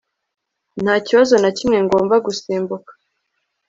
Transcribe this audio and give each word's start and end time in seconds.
ntakibazo 0.83 1.33
nakimwe 1.41 1.77
ngomba 1.85 2.15
gusimbuka 2.25 2.91